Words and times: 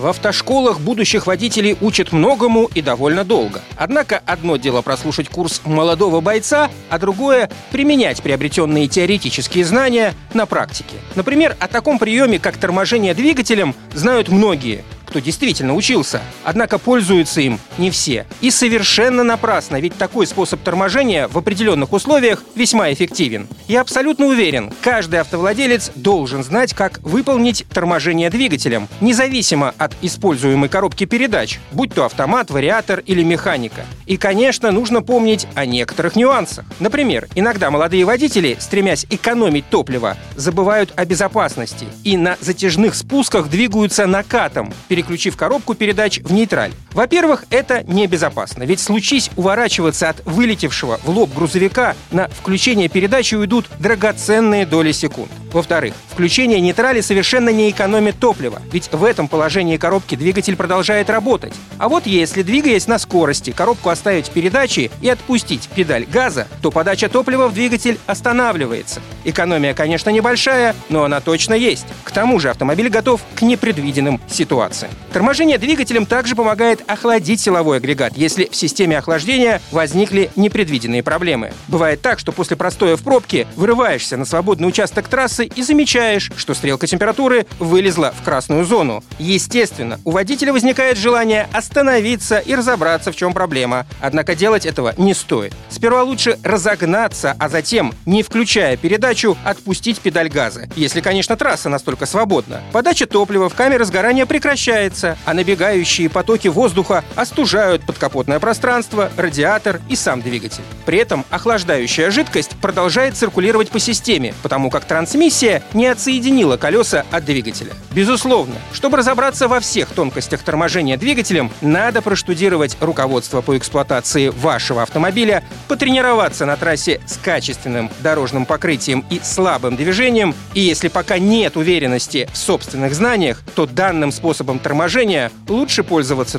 В 0.00 0.06
автошколах 0.06 0.80
будущих 0.80 1.26
водителей 1.26 1.76
учат 1.78 2.10
многому 2.10 2.70
и 2.74 2.80
довольно 2.80 3.22
долго. 3.22 3.60
Однако 3.76 4.22
одно 4.24 4.56
дело 4.56 4.80
прослушать 4.80 5.28
курс 5.28 5.60
молодого 5.66 6.22
бойца, 6.22 6.70
а 6.88 6.98
другое– 6.98 7.50
применять 7.70 8.22
приобретенные 8.22 8.88
теоретические 8.88 9.62
знания 9.66 10.14
на 10.32 10.46
практике. 10.46 10.96
Например, 11.16 11.54
о 11.60 11.68
таком 11.68 11.98
приеме, 11.98 12.38
как 12.38 12.56
торможение 12.56 13.12
двигателем, 13.12 13.74
знают 13.92 14.30
многие– 14.30 14.84
кто 15.10 15.18
действительно 15.18 15.74
учился. 15.74 16.22
Однако 16.44 16.78
пользуются 16.78 17.40
им 17.40 17.58
не 17.78 17.90
все. 17.90 18.26
И 18.40 18.50
совершенно 18.50 19.24
напрасно, 19.24 19.80
ведь 19.80 19.96
такой 19.96 20.26
способ 20.26 20.60
торможения 20.60 21.28
в 21.28 21.36
определенных 21.36 21.92
условиях 21.92 22.44
весьма 22.54 22.92
эффективен. 22.92 23.48
Я 23.66 23.80
абсолютно 23.82 24.26
уверен, 24.26 24.72
каждый 24.80 25.20
автовладелец 25.20 25.90
должен 25.96 26.44
знать, 26.44 26.74
как 26.74 27.00
выполнить 27.02 27.66
торможение 27.72 28.30
двигателем, 28.30 28.88
независимо 29.00 29.74
от 29.76 29.94
используемой 30.00 30.68
коробки 30.68 31.04
передач, 31.04 31.58
будь 31.72 31.92
то 31.92 32.04
автомат, 32.04 32.50
вариатор 32.50 33.00
или 33.00 33.22
механика. 33.24 33.84
И, 34.10 34.16
конечно, 34.16 34.72
нужно 34.72 35.02
помнить 35.02 35.46
о 35.54 35.64
некоторых 35.64 36.16
нюансах. 36.16 36.64
Например, 36.80 37.28
иногда 37.36 37.70
молодые 37.70 38.04
водители, 38.04 38.56
стремясь 38.58 39.06
экономить 39.08 39.70
топливо, 39.70 40.16
забывают 40.34 40.92
о 40.96 41.04
безопасности 41.04 41.86
и 42.02 42.16
на 42.16 42.36
затяжных 42.40 42.96
спусках 42.96 43.48
двигаются 43.48 44.08
накатом, 44.08 44.74
переключив 44.88 45.36
коробку 45.36 45.74
передач 45.74 46.18
в 46.24 46.32
нейтраль. 46.32 46.72
Во-первых, 46.92 47.44
это 47.50 47.84
небезопасно, 47.84 48.64
ведь 48.64 48.80
случись 48.80 49.30
уворачиваться 49.36 50.08
от 50.08 50.24
вылетевшего 50.26 50.98
в 51.04 51.10
лоб 51.10 51.32
грузовика, 51.34 51.94
на 52.10 52.28
включение 52.28 52.88
передачи 52.88 53.34
уйдут 53.34 53.66
драгоценные 53.78 54.66
доли 54.66 54.92
секунд. 54.92 55.30
Во-вторых, 55.52 55.94
включение 56.08 56.60
нейтрали 56.60 57.00
совершенно 57.00 57.50
не 57.50 57.70
экономит 57.70 58.18
топлива, 58.18 58.62
ведь 58.72 58.92
в 58.92 59.04
этом 59.04 59.28
положении 59.28 59.76
коробки 59.76 60.14
двигатель 60.14 60.56
продолжает 60.56 61.10
работать. 61.10 61.52
А 61.78 61.88
вот 61.88 62.06
если, 62.06 62.42
двигаясь 62.42 62.86
на 62.86 62.98
скорости, 62.98 63.50
коробку 63.50 63.88
оставить 63.88 64.28
в 64.28 64.30
передаче 64.30 64.90
и 65.00 65.08
отпустить 65.08 65.68
педаль 65.74 66.04
газа, 66.04 66.46
то 66.62 66.70
подача 66.70 67.08
топлива 67.08 67.48
в 67.48 67.54
двигатель 67.54 67.98
останавливается. 68.06 69.00
Экономия, 69.24 69.74
конечно, 69.74 70.10
небольшая, 70.10 70.74
но 70.88 71.04
она 71.04 71.20
точно 71.20 71.54
есть. 71.54 71.86
К 72.04 72.10
тому 72.12 72.38
же 72.38 72.50
автомобиль 72.50 72.88
готов 72.88 73.20
к 73.34 73.42
непредвиденным 73.42 74.20
ситуациям. 74.28 74.92
Торможение 75.12 75.58
двигателем 75.58 76.06
также 76.06 76.36
помогает 76.36 76.79
охладить 76.86 77.40
силовой 77.40 77.78
агрегат, 77.78 78.16
если 78.16 78.48
в 78.50 78.56
системе 78.56 78.98
охлаждения 78.98 79.60
возникли 79.70 80.30
непредвиденные 80.36 81.02
проблемы. 81.02 81.52
Бывает 81.68 82.00
так, 82.02 82.18
что 82.18 82.32
после 82.32 82.56
простоя 82.56 82.96
в 82.96 83.02
пробке 83.02 83.46
вырываешься 83.56 84.16
на 84.16 84.24
свободный 84.24 84.68
участок 84.68 85.08
трассы 85.08 85.44
и 85.46 85.62
замечаешь, 85.62 86.30
что 86.36 86.54
стрелка 86.54 86.86
температуры 86.86 87.46
вылезла 87.58 88.12
в 88.18 88.24
красную 88.24 88.64
зону. 88.64 89.04
Естественно, 89.18 90.00
у 90.04 90.10
водителя 90.10 90.52
возникает 90.52 90.96
желание 90.96 91.48
остановиться 91.52 92.38
и 92.38 92.54
разобраться, 92.54 93.12
в 93.12 93.16
чем 93.16 93.32
проблема. 93.32 93.86
Однако 94.00 94.34
делать 94.34 94.66
этого 94.66 94.94
не 94.96 95.14
стоит. 95.14 95.52
Сперва 95.68 96.02
лучше 96.02 96.38
разогнаться, 96.42 97.36
а 97.38 97.48
затем, 97.48 97.94
не 98.06 98.22
включая 98.22 98.76
передачу, 98.76 99.36
отпустить 99.44 100.00
педаль 100.00 100.28
газа. 100.28 100.68
Если, 100.76 101.00
конечно, 101.00 101.36
трасса 101.36 101.68
настолько 101.68 102.06
свободна. 102.06 102.62
Подача 102.72 103.06
топлива 103.06 103.48
в 103.48 103.54
камеры 103.54 103.84
сгорания 103.84 104.26
прекращается, 104.26 105.16
а 105.24 105.34
набегающие 105.34 106.08
потоки 106.08 106.48
воздуха 106.48 106.69
остужают 107.16 107.82
подкапотное 107.82 108.40
пространство, 108.40 109.10
радиатор 109.16 109.80
и 109.88 109.96
сам 109.96 110.20
двигатель. 110.22 110.62
При 110.86 110.98
этом 110.98 111.24
охлаждающая 111.30 112.10
жидкость 112.10 112.56
продолжает 112.60 113.16
циркулировать 113.16 113.70
по 113.70 113.78
системе, 113.78 114.34
потому 114.42 114.70
как 114.70 114.84
трансмиссия 114.84 115.62
не 115.74 115.86
отсоединила 115.86 116.56
колеса 116.56 117.04
от 117.10 117.24
двигателя. 117.24 117.72
Безусловно, 117.92 118.54
чтобы 118.72 118.96
разобраться 118.96 119.48
во 119.48 119.60
всех 119.60 119.88
тонкостях 119.90 120.42
торможения 120.42 120.96
двигателем, 120.96 121.50
надо 121.60 122.02
проштудировать 122.02 122.76
руководство 122.80 123.40
по 123.40 123.56
эксплуатации 123.56 124.28
вашего 124.28 124.82
автомобиля, 124.82 125.44
потренироваться 125.68 126.46
на 126.46 126.56
трассе 126.56 127.00
с 127.06 127.16
качественным 127.16 127.90
дорожным 128.00 128.46
покрытием 128.46 129.04
и 129.10 129.20
слабым 129.22 129.76
движением, 129.76 130.34
и 130.54 130.60
если 130.60 130.88
пока 130.88 131.18
нет 131.18 131.56
уверенности 131.56 132.28
в 132.32 132.36
собственных 132.36 132.94
знаниях, 132.94 133.42
то 133.54 133.66
данным 133.66 134.12
способом 134.12 134.58
торможения 134.58 135.30
лучше 135.48 135.82
пользоваться 135.82 136.38